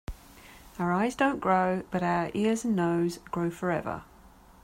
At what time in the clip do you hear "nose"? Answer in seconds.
2.75-3.19